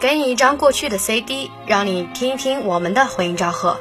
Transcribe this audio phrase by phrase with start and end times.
[0.00, 3.76] 给你一张过去的 CD，让你听一听我们的回音昭和。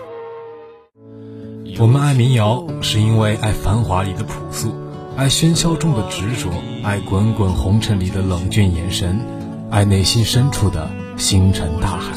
[1.80, 4.76] 我们爱民谣，是因为爱繁华里的朴素，
[5.16, 6.50] 爱喧嚣中的执着，
[6.84, 9.26] 爱滚滚红尘里的冷峻眼神，
[9.72, 12.12] 爱内心深处的星辰大海。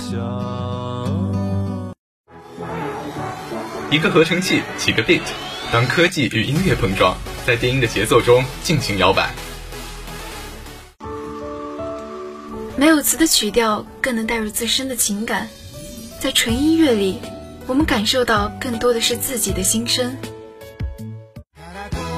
[3.91, 5.21] 一个合成器，几个 beat，
[5.73, 7.17] 当科技与音乐碰撞，
[7.47, 9.31] 在电音的节奏中尽情摇摆。
[12.77, 15.49] 没有词的曲调更能带入自身的情感，
[16.21, 17.21] 在纯音乐里，
[17.67, 20.15] 我们感受到更多的是自己的心声。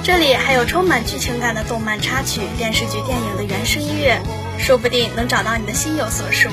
[0.03, 4.21] 这里还有充满剧情感的动漫插曲、电视剧、电影的原声音乐，
[4.59, 6.48] 说不定能找到你的心有所属。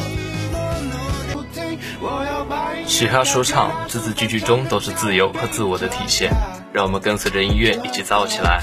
[2.87, 6.31] 嘻哈说唱字字句句中都是自由和自我的体现，
[6.73, 8.61] 让我们跟随着音乐一起燥起来。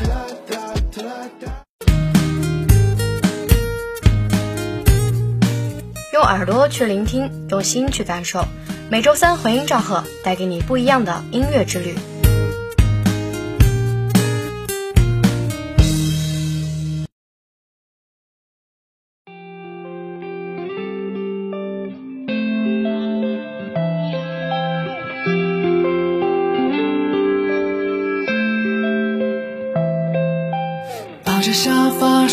[6.12, 8.44] 用耳朵去聆听，用心去感受。
[8.90, 11.94] 每周三回音赵贺带给你不一样的音乐之旅。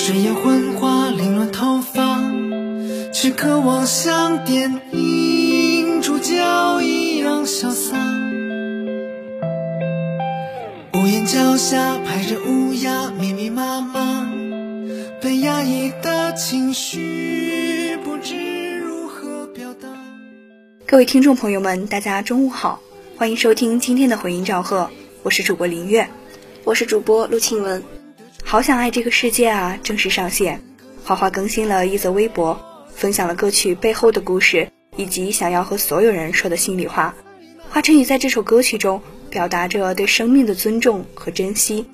[0.06, 2.22] 沙发，睡眼昏花，凌乱头发，
[3.12, 7.98] 却渴望像电影主角一样潇洒。
[10.94, 14.30] 屋檐脚下排着乌鸦，密密麻麻，
[15.20, 19.88] 被压抑的情绪不知如何表达。
[20.86, 22.80] 各位听众朋友们，大家中午好，
[23.18, 24.88] 欢迎收听今天的回音赵贺，
[25.24, 26.08] 我是主播林月，
[26.64, 27.82] 我是主播陆庆文。
[28.56, 29.78] 好想爱这个世界啊！
[29.84, 30.62] 正式上线，
[31.04, 32.58] 花花更新了一则微博，
[32.96, 37.14] 分享了歌曲背后的故事，以及想要和所有人说的心里话。
[37.70, 41.86] 华晨宇在这首歌曲中表达着对生命的尊重和珍惜，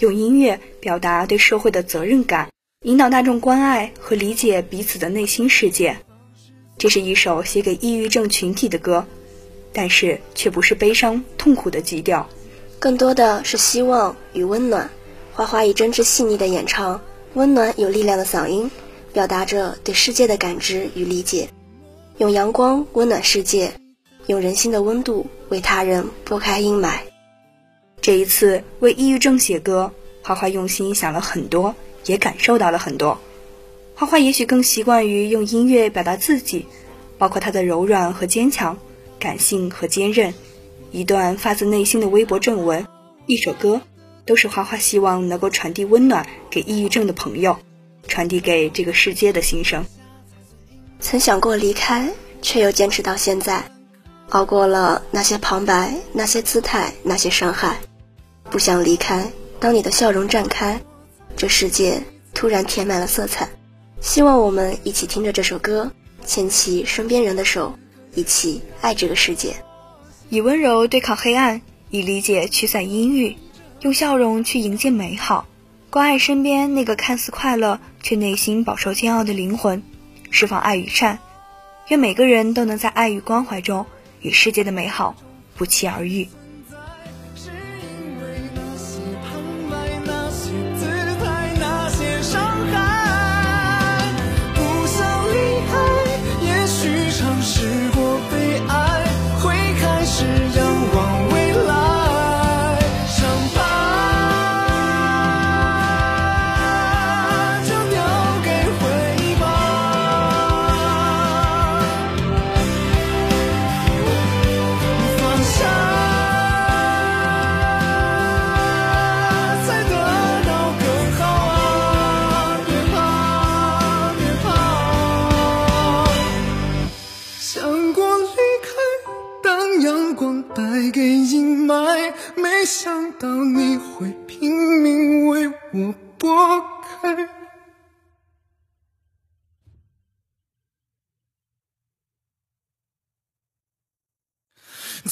[0.00, 2.48] 用音乐表达对社会的责任感，
[2.82, 5.98] 引导大众关爱和理解彼此的内心世界。
[6.78, 9.06] 这是一首写给抑郁症群体的歌，
[9.72, 12.28] 但是却不是悲伤痛苦的基调，
[12.80, 14.90] 更多的是希望与温暖。
[15.38, 17.00] 花花以真挚细腻的演唱，
[17.34, 18.68] 温暖有力量的嗓音，
[19.12, 21.48] 表达着对世界的感知与理解，
[22.16, 23.72] 用阳光温暖世界，
[24.26, 26.98] 用人心的温度为他人拨开阴霾。
[28.00, 31.72] 这一次为抑郁症写歌，花花用心想了很多，
[32.06, 33.16] 也感受到了很多。
[33.94, 36.66] 花花也许更习惯于用音乐表达自己，
[37.16, 38.76] 包括他的柔软和坚强，
[39.20, 40.34] 感性和坚韧，
[40.90, 42.84] 一段发自内心的微博正文，
[43.26, 43.80] 一首歌。
[44.28, 47.56] 都是花花希望能够传递温暖给抑郁症的朋友，
[48.06, 49.86] 传递给这个世界的心声。
[51.00, 52.12] 曾想过离开，
[52.42, 53.64] 却又坚持到现在，
[54.28, 57.78] 熬过了那些旁白、那些姿态、那些伤害，
[58.50, 59.32] 不想离开。
[59.58, 60.78] 当你的笑容绽开，
[61.34, 62.02] 这世界
[62.34, 63.48] 突然填满了色彩。
[64.02, 65.90] 希望我们一起听着这首歌，
[66.26, 67.78] 牵起身边人的手，
[68.14, 69.56] 一起爱这个世界，
[70.28, 73.34] 以温柔对抗黑暗，以理解驱散阴郁。
[73.80, 75.46] 用笑容去迎接美好，
[75.88, 79.84] 关爱身边那个看似快乐却内心饱受煎熬的灵魂，
[80.30, 81.20] 释放爱与善。
[81.86, 83.86] 愿每个人都能在爱与关怀中，
[84.20, 85.14] 与世界的美好
[85.56, 86.26] 不期而遇。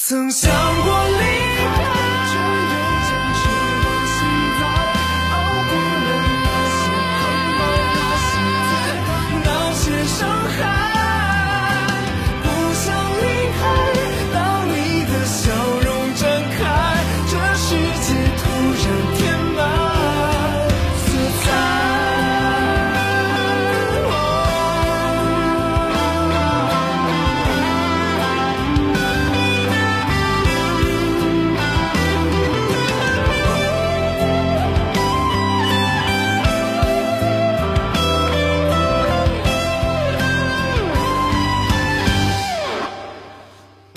[0.09, 0.49] 曾想
[0.85, 1.26] 过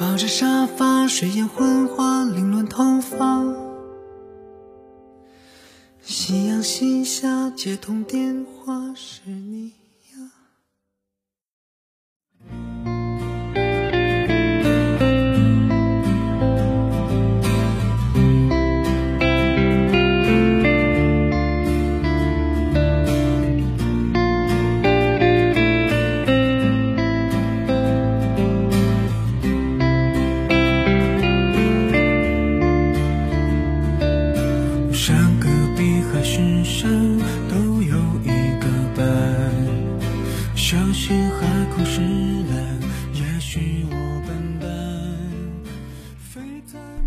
[0.01, 3.45] 抱着沙发睡眼昏花凌乱头发。
[6.01, 9.90] 夕阳西下接通电话是你。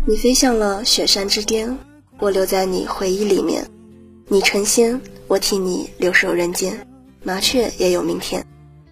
[0.06, 1.78] 你飞向了雪山之巅，
[2.18, 3.66] 我留在你回忆里面。
[4.28, 6.86] 你成仙，我替你留守人间。
[7.22, 8.44] 麻雀也有明天。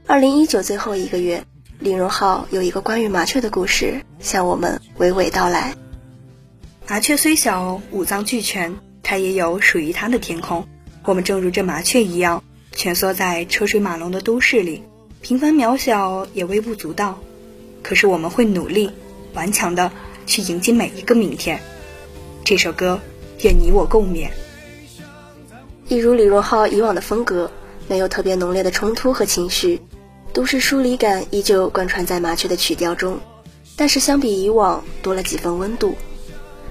[0.07, 1.45] 二零一九最后一个月，
[1.79, 5.75] 李荣浩有一个关于麻雀的故事向我们娓娓道来。
[6.89, 10.67] 麻雀虽小，五脏俱全，它也有属于它的天空。
[11.05, 12.43] 我们正如这麻雀一样，
[12.75, 14.83] 蜷缩在车水马龙的都市里，
[15.21, 17.21] 平凡渺小也微不足道。
[17.83, 18.91] 可是我们会努力，
[19.35, 19.93] 顽强的。
[20.27, 21.61] 去迎接每一个明天。
[22.45, 22.99] 这首歌，
[23.45, 24.29] 愿你我共勉。
[25.89, 27.51] 一如李荣浩以往的风格，
[27.89, 29.81] 没有特别浓烈的冲突和情绪，
[30.33, 33.21] 都市疏离感依旧贯穿在麻雀的曲调中，
[33.77, 35.95] 但是相比以往多了几分温度。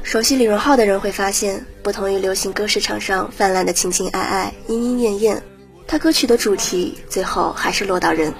[0.03, 5.43] 熟悉李荣浩的人会发现，不同于流行歌市场上泛滥的情情爱爱、莺莺燕燕，
[5.85, 8.33] 他歌曲的主题最后还是落到人。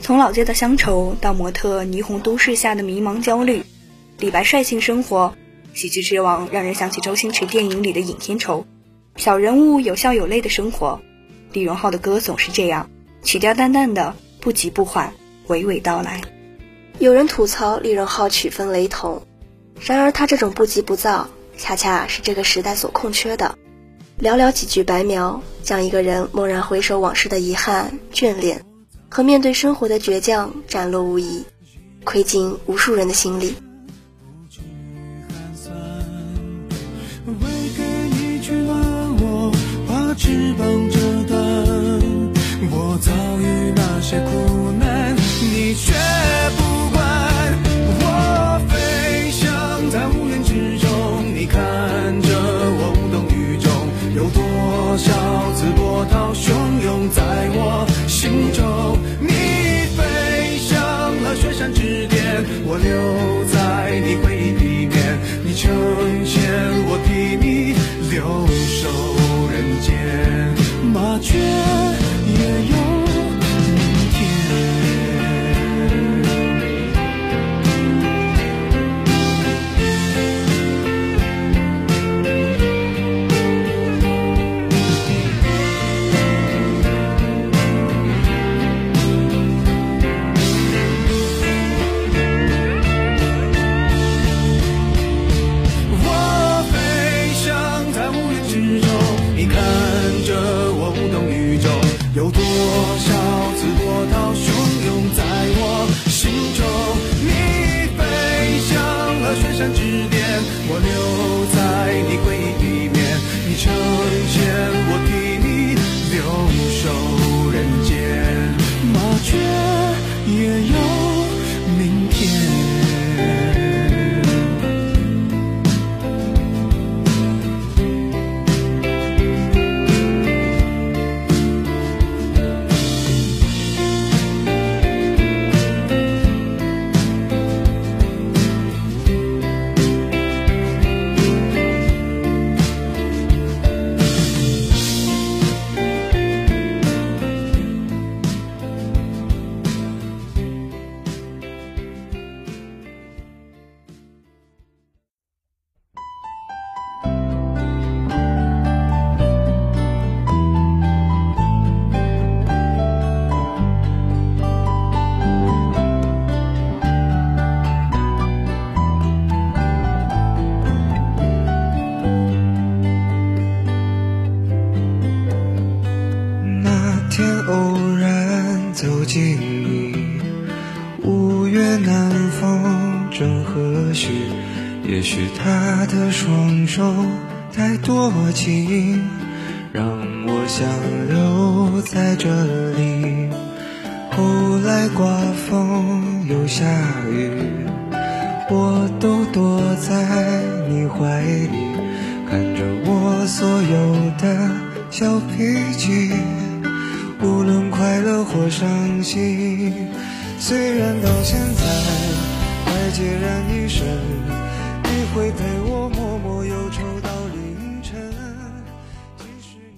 [0.00, 3.62] 从老街的乡愁到模特霓虹都市下的迷茫焦虑。
[4.18, 5.34] 李白率性生活，
[5.74, 8.64] 喜剧之王让人想起周星驰电影里的尹天仇，
[9.16, 10.98] 小人物有笑有泪的生活。
[11.52, 12.88] 李荣浩的歌总是这样，
[13.22, 15.12] 曲调淡淡的，不急不缓，
[15.48, 16.22] 娓娓道来。
[16.98, 19.20] 有人吐槽李荣浩曲风雷同，
[19.78, 21.28] 然而他这种不急不躁，
[21.58, 23.58] 恰恰是这个时代所空缺的。
[24.18, 28.64] 寥寥几句白描，将一个人蓦然回首往事的遗憾、眷恋
[29.10, 31.44] 和面对生活的倔强展露无遗，
[32.02, 33.54] 窥进无数人的心里。
[40.16, 40.98] 翅膀折
[41.28, 41.38] 断，
[42.70, 44.45] 我遭遇那些苦
[71.38, 71.85] 麻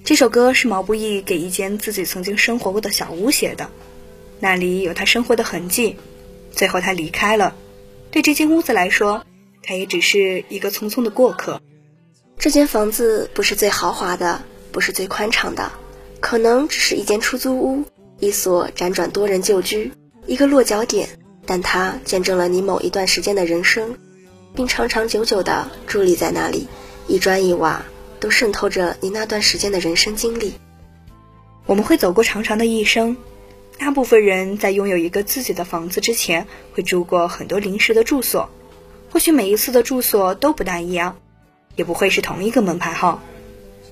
[0.08, 3.68] 这首歌是毛不易给一间自己曾经生活过的小屋写的，
[4.40, 5.96] 那里有他生活的痕迹。
[6.50, 7.54] 最后他离开了，
[8.10, 9.26] 对这间屋子来说，
[9.62, 11.60] 他也只是一个匆匆的过客。
[12.38, 14.40] 这间房子不是最豪华的，
[14.72, 15.72] 不是最宽敞的，
[16.20, 17.84] 可能只是一间出租屋，
[18.18, 19.92] 一所辗转多人旧居，
[20.26, 21.06] 一个落脚点。
[21.44, 23.98] 但它见证了你某一段时间的人生，
[24.54, 26.66] 并长长久久地伫立在那里，
[27.08, 27.84] 一砖一瓦
[28.20, 30.54] 都渗透着你那段时间的人生经历。
[31.66, 33.16] 我们会走过长长的一生。
[33.78, 38.50] 大部分人在拥有一个自己的房子之前，会住过很多临时的住所，
[39.12, 41.16] 或许每一次的住所都不大一样，
[41.76, 43.22] 也不会是同一个门牌号，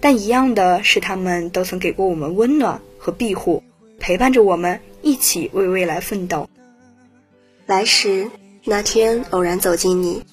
[0.00, 3.62] 但一样的是，他们都曾给过我们温暖和庇护，
[4.00, 6.48] 陪伴着我们一起为未来奋斗。
[7.66, 8.28] 来时
[8.64, 10.24] 那天偶然走进你，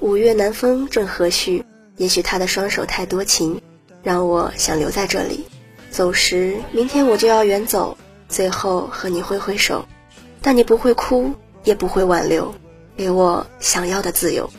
[0.00, 1.62] 五月南风正和煦，
[1.96, 3.60] 也许他的双手太多情，
[4.02, 5.44] 让我想留在这里。
[5.90, 7.96] 走时，明天我就要远走。
[8.28, 9.86] 最后和你挥挥手，
[10.42, 12.52] 但你不会哭，也不会挽留，
[12.96, 14.50] 给我想要的自由。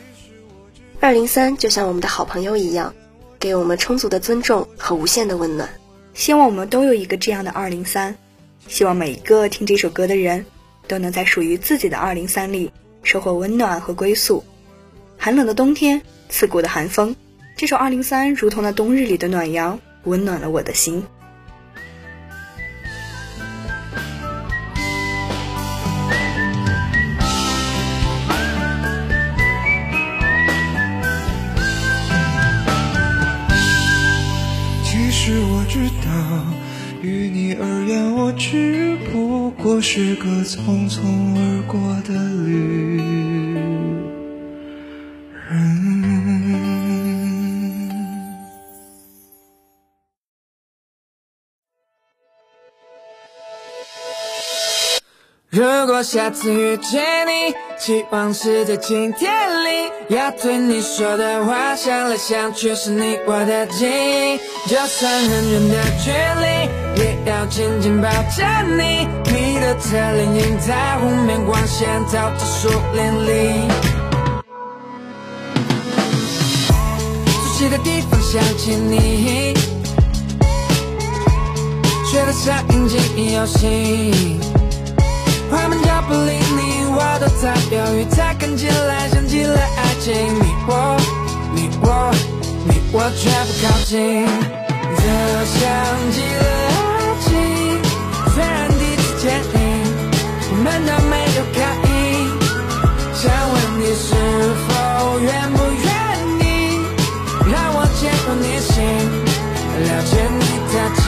[1.02, 2.94] 二零三就像我们的好朋友一样，
[3.38, 5.70] 给我们充足的尊重和无限的温暖。
[6.14, 8.16] 希望我们都有一个这样的二零三。
[8.68, 10.46] 希望每一个听这首歌的人，
[10.88, 12.72] 都能在属于自己的二零三里
[13.04, 14.44] 收获温暖和归宿。
[15.18, 17.16] 寒冷的冬天，刺骨的寒风，
[17.58, 21.04] 这首二零三如同那冬日里的暖阳，温暖了我的心。
[34.84, 36.46] 其实我知道，
[37.02, 41.00] 于你而言，我只不过是个匆匆
[41.36, 42.14] 而过的
[42.46, 42.98] 旅
[45.50, 45.77] 人。
[55.58, 59.28] 如果下次遇见你，希望是在晴天
[59.66, 59.92] 里。
[60.16, 64.38] 要对你说的话，想来想去是你我的记忆。
[64.70, 69.08] 就算很远的距离，也要紧紧抱着你。
[69.34, 73.68] 你的侧脸映在湖面光线，照着树林里。
[77.26, 79.56] 熟悉的地方想起你，
[82.12, 84.40] 觉得像引进游戏。
[85.50, 90.14] 快门脚步理你我都在犹豫，才看起来像极了爱情。
[90.14, 90.98] 你我，
[91.54, 92.12] 你我，
[92.66, 94.28] 你我却不靠近，
[94.98, 95.02] 这
[95.56, 95.60] 像
[96.12, 96.80] 极了爱
[97.24, 97.28] 情。
[98.34, 99.56] 虽然第一次见你，
[100.52, 101.90] 我们都没有感应。
[103.16, 104.06] 想问你是
[104.68, 104.70] 否
[105.22, 105.88] 愿不愿
[106.44, 106.46] 意，
[107.52, 108.76] 让我进入你心，
[109.86, 111.06] 了解你的情。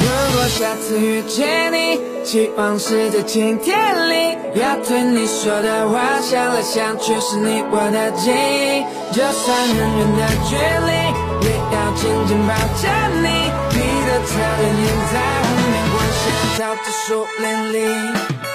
[0.00, 0.04] 如
[0.34, 2.17] 果下次遇见你。
[2.28, 3.74] 希望是在晴天
[4.10, 8.84] 里，要对你说的话，想来想去是你我的记忆。
[9.16, 10.52] 就算很远的距
[10.84, 10.92] 离，
[11.48, 12.84] 也要紧紧抱着
[13.22, 13.26] 你。
[13.72, 16.20] 你的侧脸映在湖面光线
[16.58, 18.47] 照着树林里。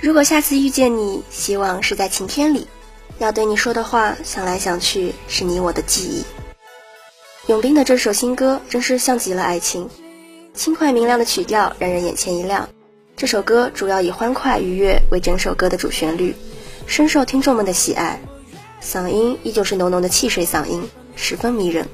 [0.00, 2.66] 如果下次遇见你，希望是在晴天里。
[3.18, 6.24] 要对你说的话，想来想去是你我的记忆。
[7.48, 9.90] 永斌的这首新歌真是像极了爱情，
[10.54, 12.66] 轻快明亮的曲调让人眼前一亮。
[13.14, 16.34] 这首歌主要以欢快愉悦为整首歌的主旋律，
[16.86, 18.18] 深受听众们的喜爱。
[18.82, 20.82] 嗓音依旧是浓浓的汽水嗓音，
[21.14, 21.86] 十分迷人。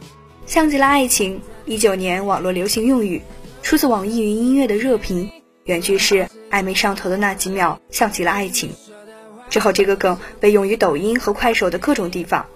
[0.46, 3.20] 像极了爱情，一九年网络流行用语，
[3.62, 5.28] 出自网易云音乐的热评，
[5.64, 6.28] 原句是。
[6.56, 8.70] 暧昧上头的那几秒，像极了爱情。
[9.50, 12.46] 之后，这个梗被用于抖音和快手的各种地方。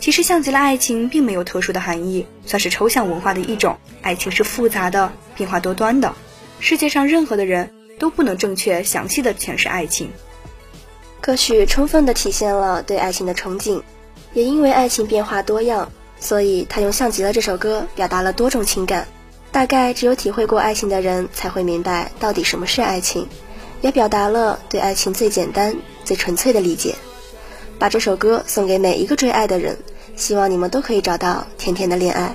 [0.00, 3.76] 其实，像极了爱情并没有特殊的含义，算是抽象文化的一种。
[4.00, 6.14] 爱情是复杂的，变化多端的。
[6.58, 10.10] 世界上任何的人都不能正确详细的诠释爱情。
[11.20, 13.82] 歌曲充分的体现了对爱情的憧憬，
[14.32, 19.06] 也因为爱情变化多样，所以他用《像极了》这首歌表达了多种情感。
[19.58, 23.26] 大概只有体会过爱情的人才会明白到底什么是爱情，
[23.80, 25.74] 也表达了对爱情最简单、
[26.04, 26.94] 最纯粹的理解。
[27.76, 29.76] 把这首歌送给每一个追爱的人，
[30.14, 32.32] 希望你们都可以找到甜甜的恋爱。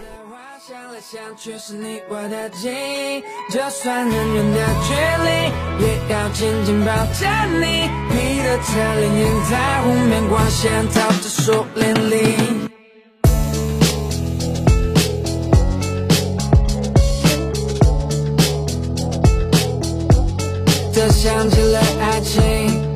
[0.99, 7.87] 想却是你我的记忆，就算很远的距离，也要紧紧抱着你。
[8.09, 12.72] 你的侧脸映在湖面，光线照着树林里。
[21.05, 22.93] 这想起了爱情。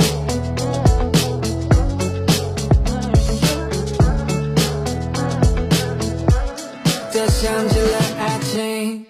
[7.27, 9.07] 想起了爱情。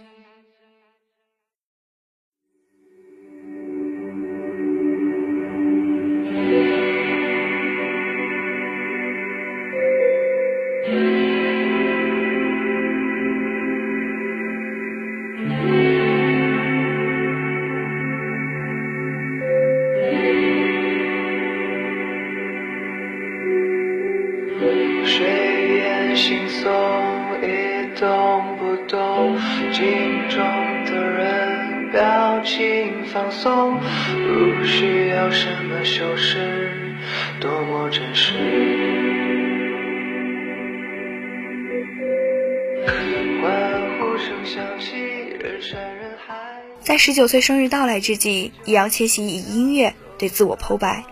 [47.08, 51.06] 十九岁生日到来之际，易烊千玺以音乐对自我剖白，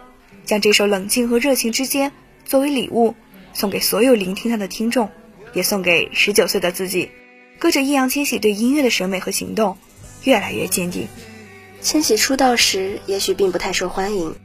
[0.43, 2.11] 将这首冷静和热情之间
[2.43, 3.15] 作为礼物
[3.53, 5.09] 送给所有聆听他的听众，
[5.53, 7.11] 也送给十九岁的自己。
[7.59, 9.77] 歌着易烊千玺对音乐的审美和行动
[10.25, 11.07] 越来越坚定。
[11.79, 14.35] 千玺出道时也许并不太受欢迎，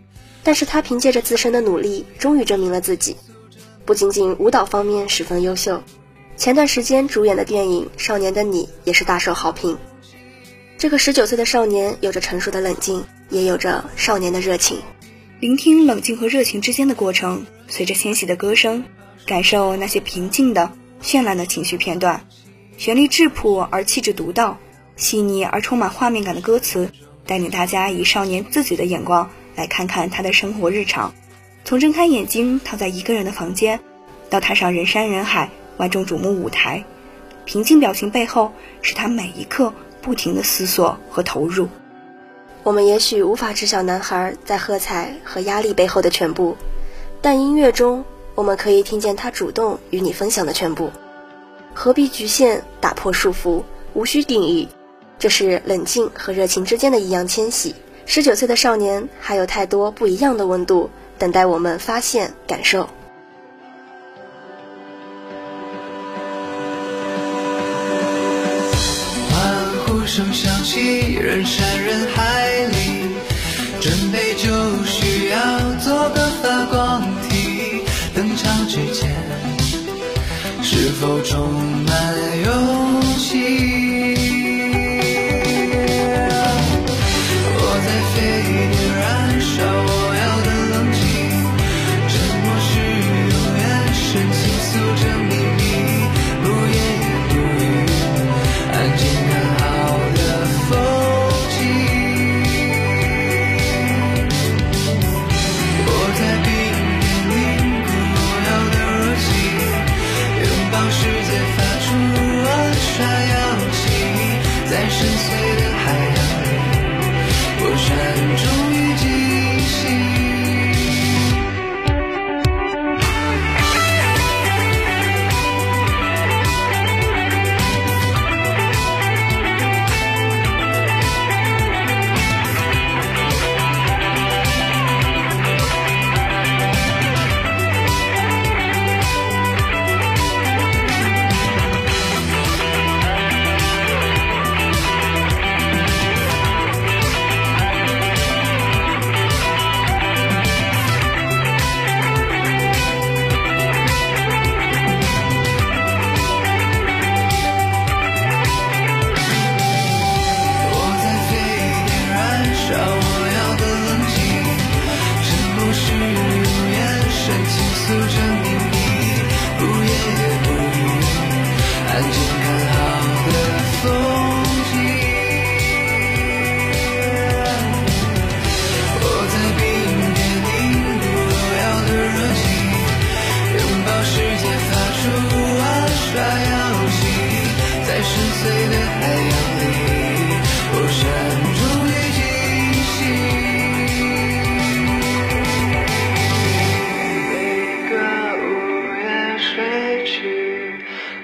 [0.45, 3.16] 但是他凭借着自身的努力，终于证明了自己。
[3.85, 5.83] 不仅仅舞蹈方面十分优秀，
[6.37, 9.77] 前段时间主演的电影《少年的你》也是大受好评。
[10.81, 14.79] 这个十九岁的少年有着成熟的冷静，也有着少年的热情。
[15.38, 18.83] 聆听冷静和热情之间的过程，随着千玺的歌声，
[19.27, 22.25] 感受那些平静的、绚烂的情绪片段，
[22.79, 24.57] 旋律质朴而气质独到，
[24.97, 26.90] 细腻而充满画面感的歌词。
[27.27, 31.12] 带领大家以少年自己的眼光来看看他的生活日常，
[31.62, 33.81] 从睁开眼睛躺在一个人的房间，
[34.31, 36.87] 到踏上人山人海、万众瞩目舞台，
[37.45, 41.68] 平静表情背后是他每一刻不停的思索和投入。
[42.62, 46.56] 我们也许无法知晓男孩在喝彩和压力背后的全部，
[47.22, 50.90] 但音乐中我们可以听见他主动与你分享的全部。
[51.72, 52.62] 何必局限？
[52.80, 53.62] 打破束缚，
[53.94, 54.68] 无需定义。
[55.18, 57.74] 这是冷静和热情之间的易烊千玺，
[58.06, 62.88] 十九岁的少年还有太多不一样的温度等待我们发现、感受。
[71.14, 73.08] 人山人海里，
[73.80, 75.38] 准备就需要
[75.80, 77.82] 做个发光体。
[78.14, 79.10] 登场之前，
[80.62, 81.48] 是否充
[81.86, 81.94] 满
[82.44, 84.19] 勇气？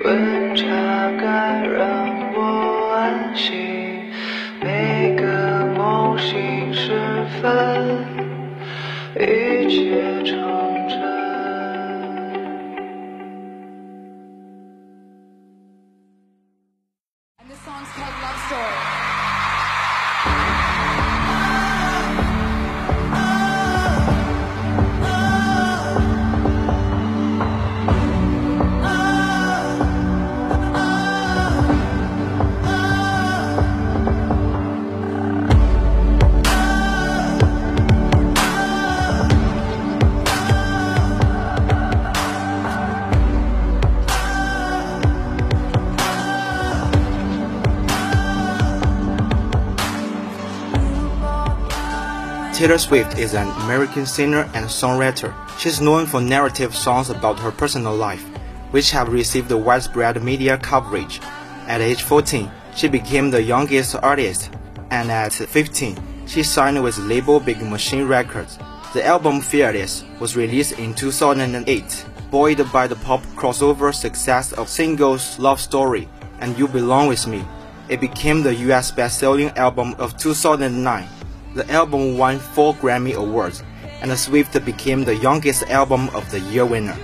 [0.07, 0.65] 温差
[1.19, 3.57] 感让我安心
[4.63, 6.93] 每个梦醒时
[7.43, 7.99] 分
[9.17, 10.46] 一切成
[52.67, 55.33] Taylor Swift is an American singer and songwriter.
[55.57, 58.25] She's known for narrative songs about her personal life,
[58.73, 61.21] which have received widespread media coverage.
[61.69, 64.51] At age 14, she became the youngest artist,
[64.91, 68.59] and at 15, she signed with label Big Machine Records.
[68.95, 75.39] The album Fearless was released in 2008, buoyed by the pop crossover success of singles
[75.39, 76.09] Love Story
[76.41, 77.45] and You Belong With Me.
[77.89, 81.16] It became the US best-selling album of 2009.
[81.57, 83.63] The album won four Grammy Awards,
[84.03, 86.95] and Swift became the youngest album of the year winner.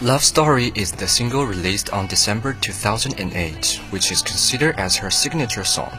[0.00, 5.64] Love Story is the single released on December 2008, which is considered as her signature
[5.64, 5.90] song.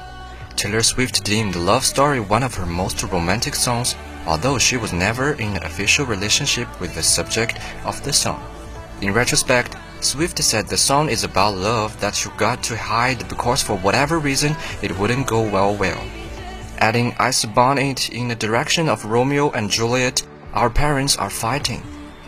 [0.56, 5.34] Taylor Swift deemed Love Story one of her most romantic songs, although she was never
[5.34, 8.42] in an official relationship with the subject of the song.
[9.02, 13.62] In retrospect, Swift said the song is about love that you got to hide because
[13.62, 16.02] for whatever reason it wouldn't go well well
[16.80, 17.16] adding
[17.54, 21.84] bonnet in the direction of Romeo and Juliet, our parents are fighting.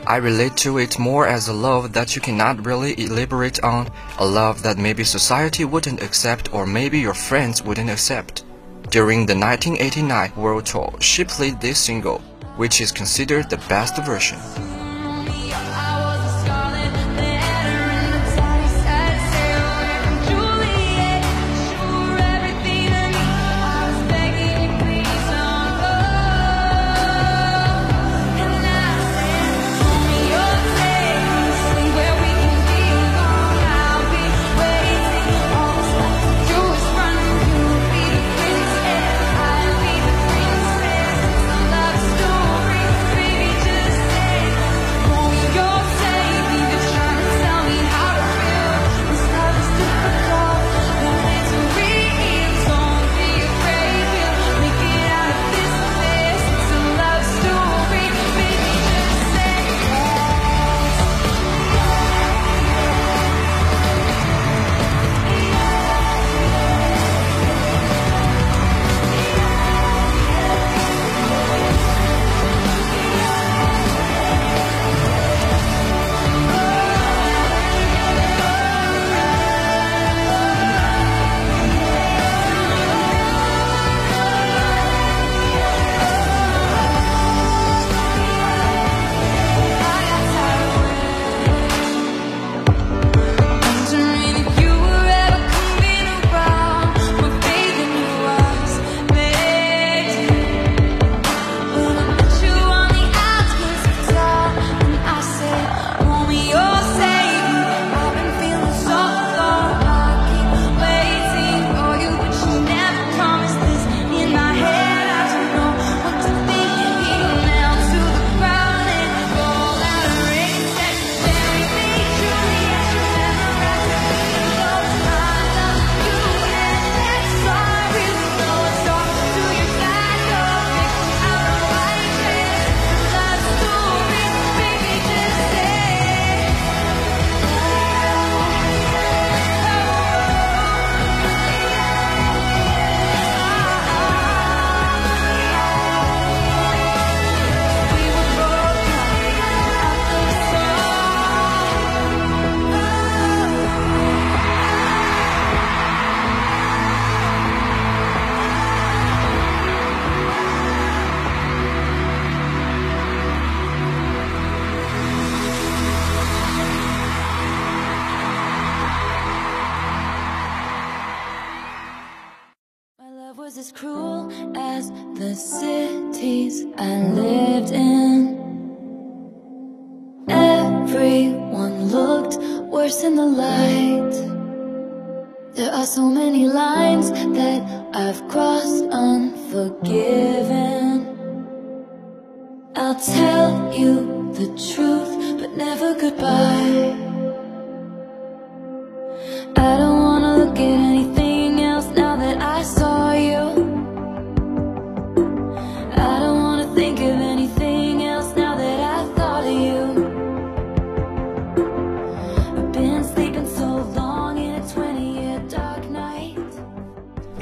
[0.08, 4.26] I relate to it more as a love that you cannot really elaborate on, a
[4.26, 8.44] love that maybe society wouldn't accept or maybe your friends wouldn't accept.
[8.90, 12.20] During the 1989 World Tour, she played this single,
[12.58, 14.40] which is considered the best version.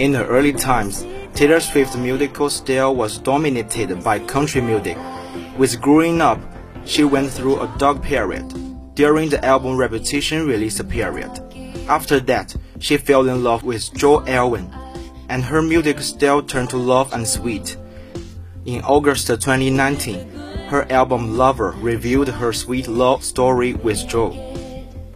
[0.07, 4.97] In the early times, Taylor Swift's musical style was dominated by country music.
[5.57, 6.39] With growing up,
[6.85, 8.47] she went through a dark period
[8.95, 11.29] during the album Reputation release period.
[11.89, 14.73] After that, she fell in love with Joe Alwyn,
[15.27, 17.75] and her music style turned to love and sweet.
[18.63, 20.29] In August 2019,
[20.69, 24.31] her album Lover revealed her sweet love story with Joe.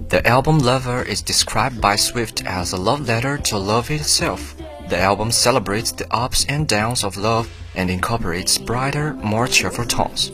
[0.09, 4.60] The album Lover is described by Swift as a love letter to love itself.
[4.91, 10.31] The album celebrates the ups and downs of love and incorporates brighter, more cheerful tones.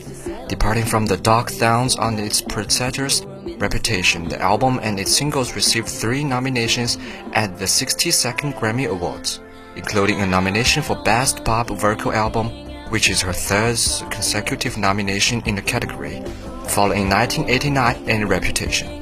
[0.48, 3.24] Departing from the dark sounds on its predecessor's
[3.60, 6.98] reputation, the album and its singles received three nominations
[7.34, 9.38] at the 62nd Grammy Awards,
[9.76, 12.48] including a nomination for Best Pop Vocal Album,
[12.90, 13.78] which is her third
[14.10, 16.20] consecutive nomination in the category,
[16.66, 18.97] following 1989 and Reputation.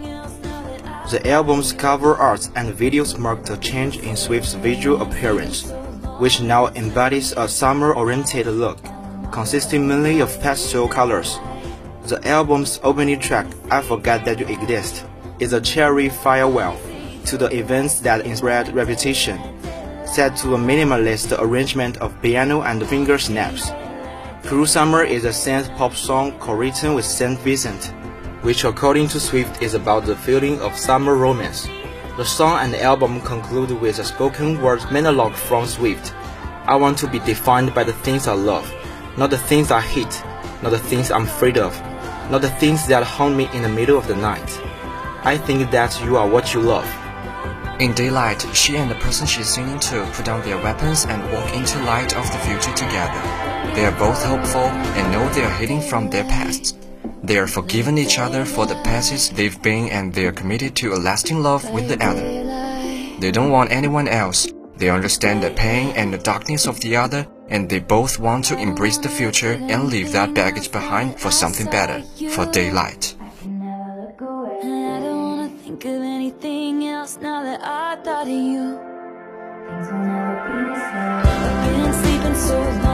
[1.09, 5.71] The album's cover art and videos marked a change in Swift's visual appearance,
[6.19, 8.79] which now embodies a summer-oriented look,
[9.31, 11.39] consisting mainly of pastel colors.
[12.09, 15.05] The album's opening track, I Forgot That You Exist,
[15.39, 16.77] is a cheery farewell
[17.27, 19.39] to the events that inspired Reputation,
[20.07, 23.71] set to a minimalist arrangement of piano and finger snaps.
[24.43, 27.39] Cruel Summer is a synth pop song co-written with St.
[27.41, 27.93] Vincent,
[28.43, 31.69] which according to Swift is about the feeling of summer romance.
[32.17, 36.15] The song and the album conclude with a spoken word monologue from Swift.
[36.67, 38.73] I want to be defined by the things I love,
[39.17, 40.23] not the things I hate,
[40.63, 41.79] not the things I'm afraid of,
[42.31, 44.61] not the things that haunt me in the middle of the night.
[45.25, 46.89] I think that you are what you love.
[47.81, 51.55] In daylight, she and the person she's singing to put down their weapons and walk
[51.55, 53.21] into light of the future together.
[53.75, 54.63] They are both hopeful
[54.97, 56.73] and know they are healing from their pasts.
[57.27, 60.93] They are forgiven each other for the passes they've been and they are committed to
[60.93, 62.23] a lasting love with the other.
[63.19, 64.47] They don't want anyone else.
[64.77, 68.57] They understand the pain and the darkness of the other and they both want to
[68.57, 73.17] embrace the future and leave that baggage behind for something better, for daylight.
[79.67, 81.27] Things will never be the same.
[81.27, 82.86] I've been sleeping so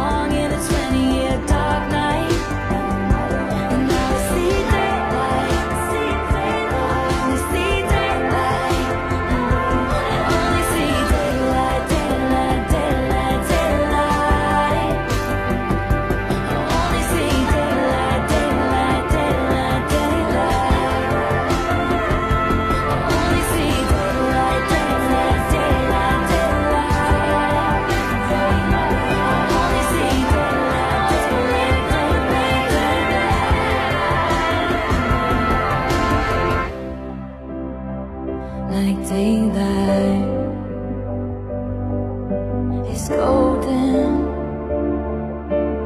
[42.87, 44.31] is golden.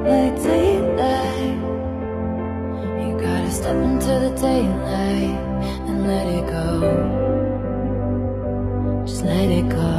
[0.06, 1.58] Like daylight,
[3.02, 5.36] you gotta step into the daylight
[5.88, 6.80] and let it go.
[9.04, 9.92] Just let it go.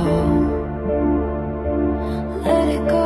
[2.46, 3.06] Let it go.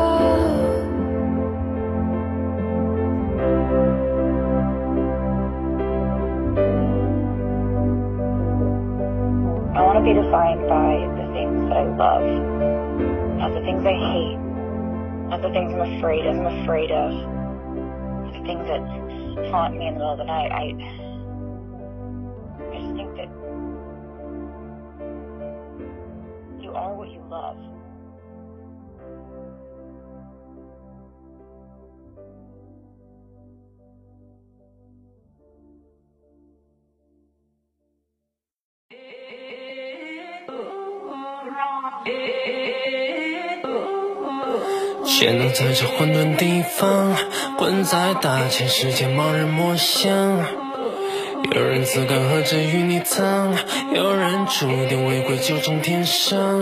[9.73, 12.50] I want to be defined by the things that I love,
[13.83, 14.37] things I hate,
[15.29, 16.35] not the things I'm afraid of.
[16.35, 17.11] I'm afraid of
[18.33, 18.81] the things that
[19.51, 20.51] haunt me in the middle of the night.
[20.51, 21.00] I
[45.50, 47.16] 在这混沌地方，
[47.58, 50.06] 混在大千世界，盲人摸象。
[51.52, 53.52] 有人自甘和着与你藏，
[53.92, 56.60] 有人注定违规就中天上。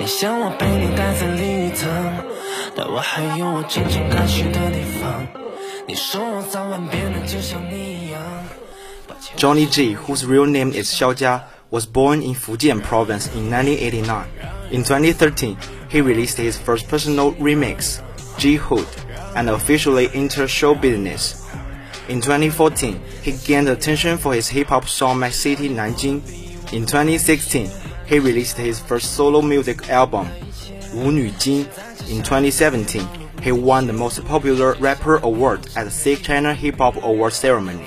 [0.00, 2.24] 你想我被你带在灵堂，
[2.74, 5.26] 但我还有我真正该去的地方。
[5.86, 8.20] 你说我早晚变得就像你一样。
[9.36, 14.24] Johnny G, whose real name is Xiao Jia, was born in Fujian province in 1989.
[14.72, 15.56] In 2013,
[15.88, 18.00] he released his first personal remix,
[18.37, 18.87] G Hood,
[19.35, 21.47] and officially entered show business.
[22.07, 26.21] In 2014, he gained attention for his hip-hop song My City Nanjing.
[26.71, 27.69] In 2016,
[28.05, 30.29] he released his first solo music album,
[30.93, 31.25] Wu Nu.
[31.25, 33.05] In 2017,
[33.41, 37.85] he won the most popular rapper award at the 6th China Hip Hop Award ceremony.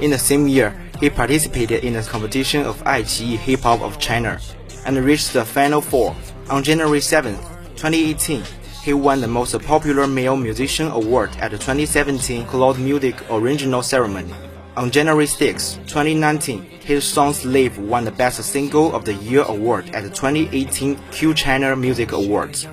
[0.00, 4.38] In the same year, he participated in the competition of Aiqi Hip Hop of China
[4.84, 6.14] and reached the final four.
[6.50, 7.34] On January 7,
[7.76, 8.42] 2018,
[8.82, 14.34] he won the most popular male musician award at the 2017 Cloud Music Original Ceremony.
[14.76, 19.94] On January 6, 2019, his song Slave won the Best Single of the Year award
[19.94, 22.66] at the 2018 Q China Music Awards.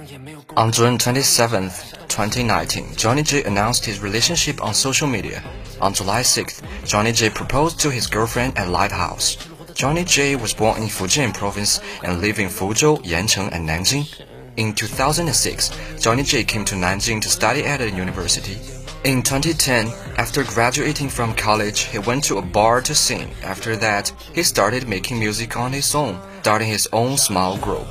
[0.58, 1.70] On June 27,
[2.08, 5.44] 2019, Johnny J announced his relationship on social media.
[5.80, 9.38] On July 6, Johnny J proposed to his girlfriend at Lighthouse.
[9.76, 14.08] Johnny J was born in Fujian province and lived in Fuzhou, Yancheng, and Nanjing.
[14.60, 18.58] In 2006, Johnny J came to Nanjing to study at a university.
[19.06, 23.32] In 2010, after graduating from college, he went to a bar to sing.
[23.42, 27.88] After that, he started making music on his own, starting his own small group.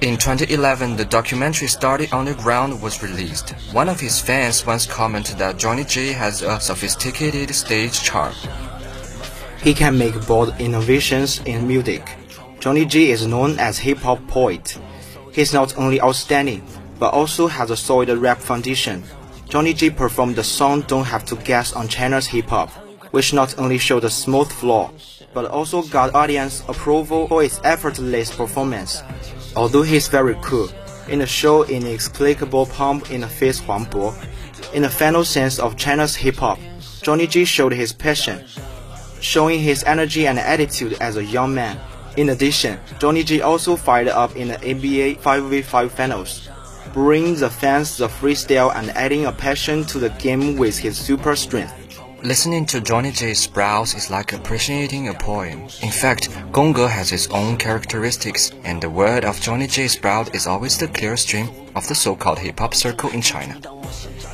[0.00, 3.50] In 2011, the documentary Started Underground was released.
[3.72, 8.32] One of his fans once commented that Johnny J has a sophisticated stage charm.
[9.62, 12.08] He can make bold innovations in music.
[12.58, 14.78] Johnny J is known as hip-hop poet.
[15.32, 16.62] He's not only outstanding,
[16.98, 19.02] but also has a solid rap foundation.
[19.48, 22.70] Johnny J performed the song Don't Have to Guess on China's hip hop,
[23.10, 24.90] which not only showed a smooth flow,
[25.32, 29.02] but also got audience approval for its effortless performance.
[29.56, 30.68] Although he's very cool,
[31.08, 34.14] in the show Inexplicable Pump in the Face Huang Bo,
[34.72, 36.58] in the final sense of China's hip hop,
[37.02, 38.44] Johnny J showed his passion,
[39.20, 41.80] showing his energy and attitude as a young man.
[42.16, 46.48] In addition, Johnny J also fired up in the NBA 5v5 finals,
[46.92, 51.36] bringing the fans the freestyle and adding a passion to the game with his super
[51.36, 51.72] strength.
[52.22, 55.62] Listening to Johnny J's browse is like appreciating a poem.
[55.82, 60.46] In fact, Gongge has its own characteristics, and the word of Johnny J Sprout is
[60.46, 63.58] always the clear stream of the so-called hip-hop circle in China.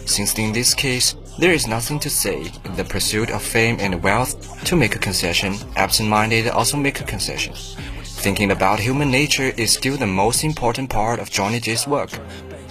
[0.06, 4.01] Since in this case, there is nothing to say, in the pursuit of fame and
[4.03, 7.53] wealth, to make a concession, absent-minded also make a concession.
[8.03, 12.11] Thinking about human nature is still the most important part of Johnny J's work.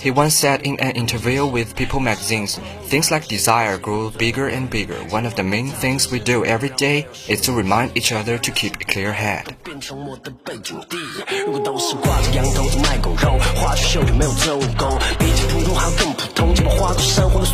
[0.00, 4.70] He once said in an interview with People magazines, things like desire grow bigger and
[4.70, 4.96] bigger.
[5.10, 8.50] One of the main things we do every day is to remind each other to
[8.50, 9.44] keep a clear head.
[9.62, 10.96] 变成我的背景地。
[11.44, 17.53] 如果都是挂着羊头做卖狗肉，话剧秀里没有真武功，比起普通还要更普通，结把花果山或者孙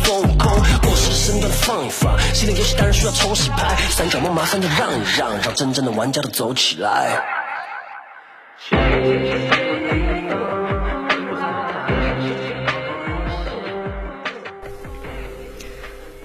[1.52, 7.22] 放一放，系列游戏当然需要重洗牌，三角梦麻烦就让一让，让真正的玩家都走起来。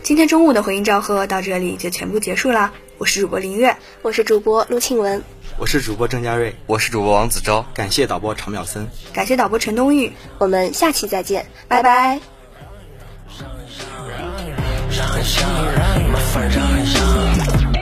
[0.03, 2.71] 今天中午的回音赵贺到这里就全部结束啦。
[2.97, 5.21] 我是主播林月，我是主播陆庆文，
[5.57, 12.36] 我是主播郑佳瑞，我是主播王子昭，感谢导播常淼森，感谢导播陈冬玉，我们下期再见，拜拜。
[14.97, 15.23] 让一
[15.75, 17.76] 让，麻烦让一让。